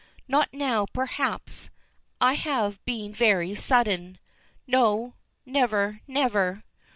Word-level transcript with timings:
"Not 0.27 0.51
now, 0.51 0.87
perhaps. 0.87 1.69
I 2.19 2.33
have 2.33 2.83
been 2.85 3.13
very 3.13 3.53
sudden" 3.53 4.17
"No, 4.75 5.13
never, 5.45 5.99
never." 6.07 6.63